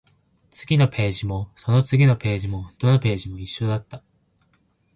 [0.49, 4.01] 次のページも、その次のページも、どのページも一緒だった